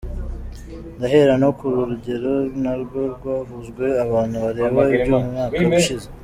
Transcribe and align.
Ndahera 0.95 1.33
no 1.43 1.49
ku 1.57 1.65
rugero 1.89 2.33
na 2.63 2.73
rwo 2.81 3.01
rwavuzwe, 3.15 3.85
abantu 4.05 4.35
bareba 4.43 4.81
iby’umwaka 4.95 5.59
ushyize. 5.77 6.07